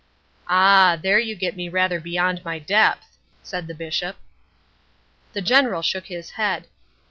"'Ah, 0.47 0.97
there 0.99 1.19
you 1.19 1.35
get 1.35 1.55
me 1.55 1.69
rather 1.69 1.99
beyond 1.99 2.43
my 2.43 2.57
depth,' 2.57 3.19
said 3.43 3.67
the 3.67 3.75
Bishop. 3.75 4.15
"The 5.33 5.43
General 5.43 5.83
shook 5.83 6.07
his 6.07 6.31
head. 6.31 6.65